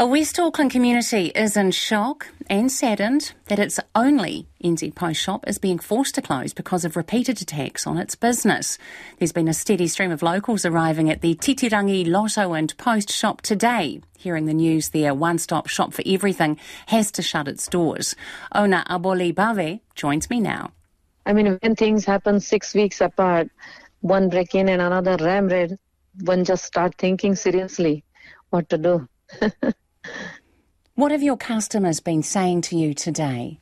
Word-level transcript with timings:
A 0.00 0.06
West 0.06 0.40
Auckland 0.40 0.70
community 0.70 1.26
is 1.34 1.58
in 1.58 1.72
shock 1.72 2.28
and 2.48 2.72
saddened 2.72 3.34
that 3.48 3.58
its 3.58 3.78
only 3.94 4.46
NZ 4.64 4.94
Post 4.94 5.20
shop 5.20 5.46
is 5.46 5.58
being 5.58 5.78
forced 5.78 6.14
to 6.14 6.22
close 6.22 6.54
because 6.54 6.86
of 6.86 6.96
repeated 6.96 7.42
attacks 7.42 7.86
on 7.86 7.98
its 7.98 8.14
business. 8.14 8.78
There's 9.18 9.32
been 9.32 9.46
a 9.46 9.52
steady 9.52 9.88
stream 9.88 10.10
of 10.10 10.22
locals 10.22 10.64
arriving 10.64 11.10
at 11.10 11.20
the 11.20 11.34
Titirangi 11.34 12.08
Lotto 12.08 12.54
and 12.54 12.74
Post 12.78 13.12
shop 13.12 13.42
today. 13.42 14.00
Hearing 14.16 14.46
the 14.46 14.54
news, 14.54 14.88
their 14.88 15.12
one 15.12 15.36
stop 15.36 15.68
shop 15.68 15.92
for 15.92 16.02
everything 16.06 16.58
has 16.86 17.12
to 17.12 17.22
shut 17.22 17.46
its 17.46 17.68
doors. 17.68 18.16
Owner 18.52 18.82
Aboli 18.88 19.34
Bhave 19.34 19.80
joins 19.94 20.30
me 20.30 20.40
now. 20.40 20.72
I 21.26 21.34
mean, 21.34 21.58
when 21.60 21.76
things 21.76 22.06
happen 22.06 22.40
six 22.40 22.72
weeks 22.74 23.02
apart, 23.02 23.50
one 24.00 24.30
break 24.30 24.54
in 24.54 24.70
and 24.70 24.80
another 24.80 25.22
ram 25.22 25.48
raid, 25.48 25.78
one 26.22 26.46
just 26.46 26.64
start 26.64 26.94
thinking 26.96 27.34
seriously 27.34 28.02
what 28.48 28.68
to 28.70 28.78
do. 28.78 29.06
what 30.94 31.12
have 31.12 31.22
your 31.22 31.36
customers 31.36 32.00
been 32.00 32.22
saying 32.22 32.62
to 32.62 32.76
you 32.76 32.94
today? 32.94 33.60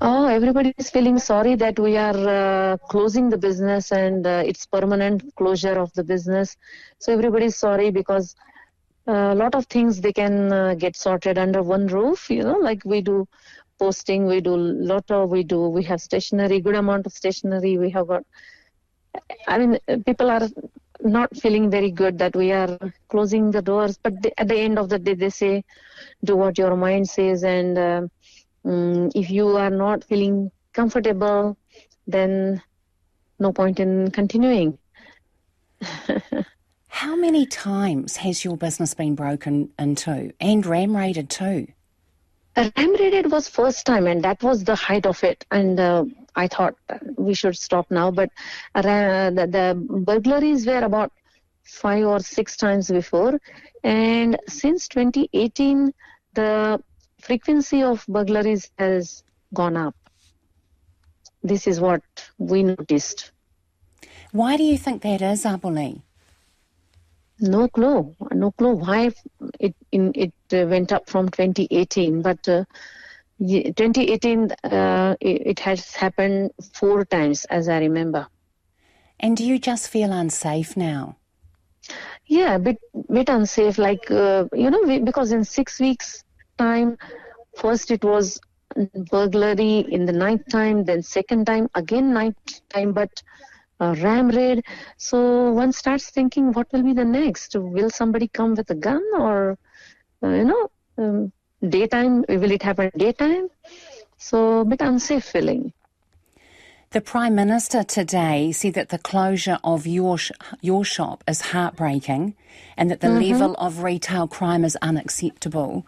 Oh, 0.00 0.26
everybody 0.26 0.74
is 0.76 0.90
feeling 0.90 1.18
sorry 1.18 1.54
that 1.56 1.78
we 1.78 1.96
are 1.96 2.28
uh, 2.28 2.76
closing 2.88 3.30
the 3.30 3.38
business 3.38 3.92
and 3.92 4.26
uh, 4.26 4.42
it's 4.44 4.66
permanent 4.66 5.22
closure 5.36 5.78
of 5.78 5.92
the 5.94 6.02
business. 6.02 6.56
So 6.98 7.12
everybody 7.12 7.46
is 7.46 7.56
sorry 7.56 7.90
because 7.90 8.34
a 9.06 9.12
uh, 9.12 9.34
lot 9.34 9.54
of 9.54 9.66
things 9.66 10.00
they 10.00 10.12
can 10.12 10.52
uh, 10.52 10.74
get 10.74 10.96
sorted 10.96 11.38
under 11.38 11.62
one 11.62 11.86
roof. 11.86 12.28
You 12.30 12.42
know, 12.42 12.58
like 12.58 12.84
we 12.84 13.02
do 13.02 13.28
posting, 13.78 14.26
we 14.26 14.40
do 14.40 14.56
lotto, 14.56 15.26
we 15.26 15.44
do 15.44 15.68
we 15.68 15.82
have 15.84 16.00
stationery, 16.00 16.60
good 16.60 16.74
amount 16.74 17.06
of 17.06 17.12
stationery. 17.12 17.78
We 17.78 17.90
have 17.90 18.08
got. 18.08 18.24
I 19.46 19.58
mean, 19.58 19.78
people 20.04 20.30
are 20.30 20.48
not 21.04 21.36
feeling 21.36 21.70
very 21.70 21.90
good 21.90 22.18
that 22.18 22.34
we 22.34 22.52
are 22.52 22.78
closing 23.08 23.50
the 23.50 23.62
doors. 23.62 23.98
But 24.02 24.22
they, 24.22 24.32
at 24.38 24.48
the 24.48 24.56
end 24.56 24.78
of 24.78 24.88
the 24.88 24.98
day, 24.98 25.14
they 25.14 25.30
say, 25.30 25.64
do 26.24 26.36
what 26.36 26.58
your 26.58 26.76
mind 26.76 27.08
says. 27.08 27.44
And 27.44 27.78
uh, 27.78 28.02
um, 28.64 29.10
if 29.14 29.30
you 29.30 29.56
are 29.56 29.70
not 29.70 30.04
feeling 30.04 30.50
comfortable, 30.72 31.56
then 32.06 32.62
no 33.38 33.52
point 33.52 33.80
in 33.80 34.10
continuing. 34.10 34.78
How 36.88 37.16
many 37.16 37.44
times 37.44 38.16
has 38.18 38.44
your 38.44 38.56
business 38.56 38.94
been 38.94 39.14
broken 39.14 39.70
into 39.78 40.32
and 40.40 40.64
ram 40.64 40.96
raided 40.96 41.28
too? 41.28 41.66
Ram 42.56 42.94
raided 42.94 43.32
was 43.32 43.48
first 43.48 43.84
time, 43.84 44.06
and 44.06 44.22
that 44.22 44.42
was 44.42 44.62
the 44.62 44.76
height 44.76 45.04
of 45.04 45.22
it. 45.24 45.44
And 45.50 45.80
uh, 45.80 46.04
I 46.36 46.48
thought 46.48 46.74
we 47.16 47.34
should 47.34 47.56
stop 47.56 47.90
now. 47.90 48.10
But 48.10 48.30
uh, 48.74 49.30
the, 49.30 49.46
the 49.46 49.86
burglaries 50.00 50.66
were 50.66 50.82
about 50.82 51.12
five 51.64 52.04
or 52.04 52.20
six 52.20 52.56
times 52.56 52.90
before. 52.90 53.40
And 53.82 54.38
since 54.48 54.88
2018, 54.88 55.92
the 56.34 56.82
frequency 57.20 57.82
of 57.82 58.04
burglaries 58.08 58.70
has 58.78 59.22
gone 59.52 59.76
up. 59.76 59.94
This 61.42 61.66
is 61.66 61.80
what 61.80 62.02
we 62.38 62.62
noticed. 62.62 63.32
Why 64.32 64.56
do 64.56 64.64
you 64.64 64.78
think 64.78 65.02
that 65.02 65.22
is, 65.22 65.44
Aboli? 65.44 66.02
No 67.40 67.68
clue. 67.68 68.14
No 68.32 68.50
clue 68.52 68.74
why 68.74 69.10
it 69.60 69.74
in, 69.92 70.12
it 70.14 70.32
uh, 70.52 70.66
went 70.66 70.92
up 70.92 71.08
from 71.08 71.28
2018. 71.28 72.22
But 72.22 72.48
uh, 72.48 72.64
2018, 73.38 74.52
uh, 74.64 75.16
it, 75.20 75.58
has 75.60 75.94
happened 75.94 76.52
four 76.72 77.04
times, 77.04 77.44
as 77.46 77.68
I 77.68 77.78
remember. 77.78 78.26
And 79.20 79.36
do 79.36 79.44
you 79.44 79.58
just 79.58 79.88
feel 79.88 80.12
unsafe 80.12 80.76
now? 80.76 81.16
Yeah, 82.26 82.54
a 82.54 82.58
bit, 82.58 82.78
bit 83.10 83.28
unsafe. 83.28 83.78
Like, 83.78 84.10
uh, 84.10 84.46
you 84.52 84.70
know, 84.70 84.82
we, 84.86 85.00
because 85.00 85.32
in 85.32 85.44
six 85.44 85.80
weeks' 85.80 86.24
time, 86.58 86.96
first 87.56 87.90
it 87.90 88.04
was 88.04 88.40
burglary 89.10 89.84
in 89.90 90.04
the 90.06 90.12
night 90.12 90.48
time, 90.48 90.84
then 90.84 91.02
second 91.02 91.46
time, 91.46 91.68
again 91.74 92.12
night 92.12 92.34
time, 92.70 92.92
but 92.92 93.22
uh, 93.80 93.94
ram 94.00 94.28
raid. 94.28 94.64
So 94.96 95.50
one 95.52 95.72
starts 95.72 96.10
thinking, 96.10 96.52
what 96.52 96.72
will 96.72 96.82
be 96.82 96.92
the 96.92 97.04
next? 97.04 97.54
Will 97.56 97.90
somebody 97.90 98.28
come 98.28 98.54
with 98.54 98.70
a 98.70 98.74
gun 98.74 99.02
or, 99.18 99.58
uh, 100.22 100.28
you 100.28 100.44
know, 100.44 100.70
um, 100.98 101.32
daytime 101.68 102.24
will 102.28 102.50
it 102.50 102.62
happen 102.62 102.90
daytime 102.96 103.48
so 104.16 104.60
a 104.60 104.64
bit 104.64 104.80
unsafe 104.80 105.24
feeling 105.24 105.72
the 106.94 107.00
Prime 107.00 107.34
Minister 107.34 107.82
today 107.82 108.52
said 108.52 108.74
that 108.74 108.90
the 108.90 108.98
closure 108.98 109.58
of 109.64 109.84
your, 109.84 110.16
sh- 110.16 110.30
your 110.60 110.84
shop 110.84 111.24
is 111.26 111.40
heartbreaking 111.40 112.36
and 112.76 112.88
that 112.88 113.00
the 113.00 113.08
mm-hmm. 113.08 113.32
level 113.32 113.54
of 113.56 113.82
retail 113.82 114.28
crime 114.28 114.64
is 114.64 114.76
unacceptable. 114.76 115.84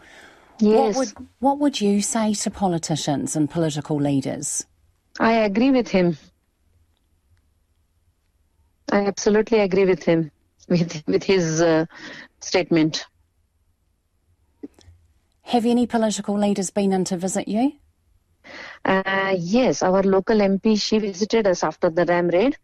Yes. 0.59 0.97
What 0.97 0.97
would, 0.97 1.27
what 1.39 1.59
would 1.59 1.79
you 1.79 2.01
say 2.01 2.33
to 2.33 2.51
politicians 2.51 3.37
and 3.37 3.49
political 3.49 3.95
leaders? 3.95 4.65
I 5.17 5.31
agree 5.31 5.71
with 5.71 5.87
him. 5.87 6.17
I 8.91 9.05
absolutely 9.05 9.59
agree 9.59 9.85
with 9.85 10.03
him, 10.03 10.29
with, 10.67 11.03
with 11.07 11.23
his 11.23 11.61
uh, 11.61 11.85
statement. 12.41 13.05
Have 15.47 15.65
any 15.65 15.87
political 15.87 16.37
leaders 16.37 16.71
been 16.71 16.91
in 16.91 17.05
to 17.05 17.15
visit 17.15 17.47
you? 17.47 17.71
Uh, 18.83 19.33
yes, 19.39 19.81
our 19.81 20.03
local 20.03 20.39
MP, 20.39 20.77
she 20.77 20.99
visited 20.99 21.47
us 21.47 21.63
after 21.63 21.89
the 21.89 22.03
ram 22.03 22.27
raid. 22.27 22.57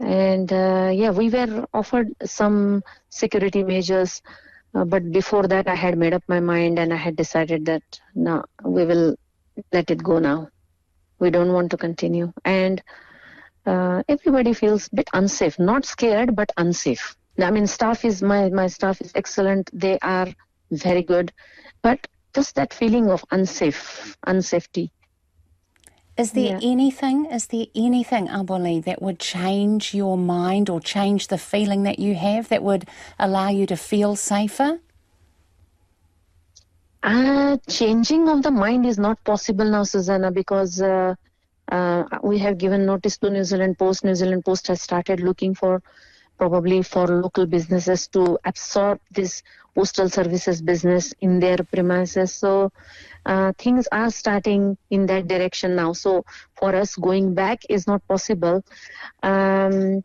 And 0.00 0.52
uh, 0.52 0.90
yeah, 0.92 1.12
we 1.12 1.28
were 1.30 1.66
offered 1.72 2.08
some 2.24 2.82
security 3.10 3.62
measures. 3.62 4.22
Uh, 4.74 4.84
but 4.84 5.12
before 5.12 5.46
that, 5.46 5.68
I 5.68 5.76
had 5.76 5.96
made 5.96 6.12
up 6.12 6.24
my 6.26 6.40
mind 6.40 6.80
and 6.80 6.92
I 6.92 6.96
had 6.96 7.14
decided 7.14 7.66
that 7.66 7.84
no, 8.16 8.44
we 8.64 8.84
will 8.84 9.14
let 9.72 9.92
it 9.92 10.02
go 10.02 10.18
now. 10.18 10.48
We 11.20 11.30
don't 11.30 11.52
want 11.52 11.70
to 11.70 11.76
continue. 11.76 12.32
And 12.44 12.82
uh, 13.66 14.02
everybody 14.08 14.52
feels 14.52 14.88
a 14.88 14.96
bit 14.96 15.10
unsafe, 15.12 15.60
not 15.60 15.84
scared, 15.84 16.34
but 16.34 16.50
unsafe. 16.56 17.14
I 17.38 17.52
mean, 17.52 17.68
staff 17.68 18.04
is 18.04 18.20
my 18.20 18.48
my 18.48 18.66
staff 18.66 19.00
is 19.00 19.12
excellent. 19.14 19.70
They 19.72 19.96
are 20.02 20.26
very 20.72 21.04
good 21.04 21.32
but 21.82 22.06
just 22.34 22.54
that 22.54 22.72
feeling 22.72 23.10
of 23.10 23.24
unsafe, 23.30 24.16
unsafety. 24.26 24.90
Is 26.16 26.32
there 26.32 26.58
yeah. 26.58 26.70
anything, 26.70 27.26
is 27.26 27.46
there 27.46 27.66
anything, 27.74 28.28
Aboli, 28.28 28.84
that 28.84 29.00
would 29.00 29.18
change 29.18 29.94
your 29.94 30.18
mind 30.18 30.68
or 30.68 30.80
change 30.80 31.28
the 31.28 31.38
feeling 31.38 31.84
that 31.84 31.98
you 31.98 32.14
have 32.14 32.48
that 32.50 32.62
would 32.62 32.86
allow 33.18 33.48
you 33.48 33.66
to 33.66 33.76
feel 33.76 34.16
safer? 34.16 34.80
Uh, 37.02 37.56
changing 37.68 38.28
of 38.28 38.42
the 38.42 38.50
mind 38.50 38.84
is 38.84 38.98
not 38.98 39.22
possible 39.24 39.64
now, 39.64 39.82
Susana, 39.82 40.30
because 40.30 40.82
uh, 40.82 41.14
uh, 41.72 42.04
we 42.22 42.38
have 42.38 42.58
given 42.58 42.84
notice 42.84 43.16
to 43.18 43.30
New 43.30 43.44
Zealand 43.44 43.78
Post. 43.78 44.04
New 44.04 44.14
Zealand 44.14 44.44
Post 44.44 44.66
has 44.66 44.82
started 44.82 45.20
looking 45.20 45.54
for 45.54 45.82
probably 46.40 46.82
for 46.82 47.06
local 47.06 47.44
businesses 47.44 48.08
to 48.08 48.38
absorb 48.46 48.98
this 49.10 49.42
postal 49.74 50.08
services 50.08 50.62
business 50.62 51.12
in 51.20 51.38
their 51.38 51.58
premises. 51.58 52.32
So 52.32 52.72
uh, 53.26 53.52
things 53.58 53.86
are 53.92 54.10
starting 54.10 54.78
in 54.88 55.04
that 55.06 55.28
direction 55.28 55.76
now. 55.76 55.92
So 55.92 56.24
for 56.58 56.74
us, 56.74 56.96
going 56.96 57.34
back 57.34 57.58
is 57.68 57.86
not 57.86 58.00
possible. 58.08 58.64
Um, 59.22 60.02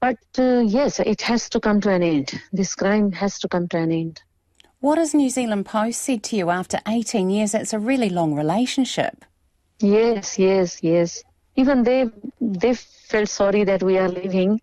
but 0.00 0.18
uh, 0.38 0.60
yes, 0.60 0.98
it 0.98 1.20
has 1.22 1.50
to 1.50 1.60
come 1.60 1.82
to 1.82 1.90
an 1.90 2.02
end. 2.02 2.40
This 2.50 2.74
crime 2.74 3.12
has 3.12 3.38
to 3.40 3.48
come 3.48 3.68
to 3.68 3.76
an 3.76 3.92
end. 3.92 4.22
What 4.80 4.96
has 4.96 5.12
New 5.12 5.28
Zealand 5.28 5.66
Post 5.66 6.00
said 6.00 6.22
to 6.24 6.36
you 6.36 6.48
after 6.48 6.78
18 6.88 7.28
years? 7.28 7.52
It's 7.52 7.74
a 7.74 7.78
really 7.78 8.08
long 8.08 8.34
relationship. 8.34 9.24
Yes, 9.80 10.38
yes, 10.38 10.82
yes. 10.82 11.22
Even 11.56 11.82
they 11.82 12.06
they 12.40 12.74
felt 12.74 13.28
sorry 13.28 13.64
that 13.64 13.82
we 13.82 13.98
are 13.98 14.08
leaving 14.08 14.60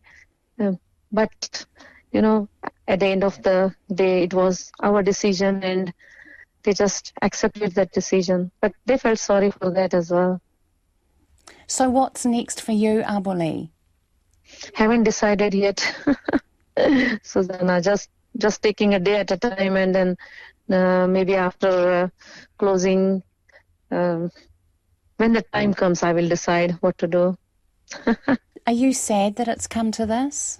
but 1.11 1.65
you 2.11 2.21
know, 2.21 2.47
at 2.87 2.99
the 3.01 3.07
end 3.07 3.23
of 3.23 3.41
the 3.43 3.75
day, 3.93 4.23
it 4.23 4.33
was 4.33 4.71
our 4.81 5.03
decision, 5.03 5.63
and 5.63 5.93
they 6.63 6.73
just 6.73 7.11
accepted 7.21 7.73
that 7.75 7.91
decision. 7.91 8.51
But 8.61 8.73
they 8.85 8.97
felt 8.97 9.19
sorry 9.19 9.51
for 9.51 9.69
that 9.71 9.93
as 9.93 10.11
well. 10.11 10.41
So, 11.67 11.89
what's 11.89 12.25
next 12.25 12.61
for 12.61 12.71
you, 12.71 13.01
Aboli? 13.01 13.69
Haven't 14.75 15.03
decided 15.03 15.53
yet. 15.53 15.79
Susana, 17.23 17.81
just 17.81 18.09
just 18.37 18.61
taking 18.61 18.93
a 18.93 18.99
day 18.99 19.17
at 19.17 19.31
a 19.31 19.37
time, 19.37 19.75
and 19.75 19.93
then 19.95 20.17
uh, 20.69 21.07
maybe 21.07 21.35
after 21.35 21.67
uh, 21.67 22.09
closing, 22.57 23.23
um, 23.91 24.31
when 25.17 25.33
the 25.33 25.41
time 25.41 25.73
comes, 25.73 26.03
I 26.03 26.13
will 26.13 26.27
decide 26.29 26.71
what 26.81 26.97
to 26.99 27.07
do. 27.07 27.37
Are 28.67 28.73
you 28.73 28.93
sad 28.93 29.35
that 29.35 29.47
it's 29.47 29.67
come 29.67 29.91
to 29.91 30.05
this? 30.05 30.59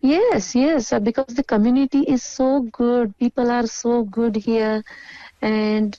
Yes, 0.00 0.54
yes, 0.54 0.92
uh, 0.92 1.00
because 1.00 1.34
the 1.34 1.42
community 1.42 2.00
is 2.00 2.22
so 2.22 2.60
good. 2.72 3.16
People 3.18 3.50
are 3.50 3.66
so 3.66 4.04
good 4.04 4.36
here, 4.36 4.84
and 5.42 5.98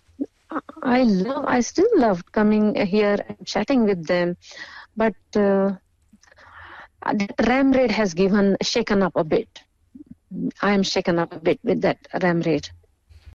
I 0.82 1.04
love. 1.04 1.46
I 1.48 1.60
still 1.60 1.90
love 1.96 2.24
coming 2.32 2.76
here 2.76 3.18
and 3.28 3.46
chatting 3.46 3.84
with 3.84 4.08
them, 4.08 4.38
but 4.96 5.16
uh, 5.36 5.76
the 7.04 7.28
ram 7.48 7.72
raid 7.72 7.92
has 7.92 8.14
given 8.14 8.58
shaken 8.62 9.04
up 9.04 9.16
a 9.16 9.24
bit. 9.24 9.62
I 10.62 10.74
am 10.74 10.84
shaken 10.84 11.20
up 11.20 11.34
a 11.34 11.40
bit 11.40 11.60
with 11.64 11.82
that 11.82 12.00
ram 12.22 12.42
raid. 12.42 12.70